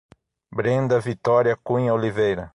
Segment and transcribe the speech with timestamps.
[0.49, 2.49] Brenda Vitoria Cunha Oliveira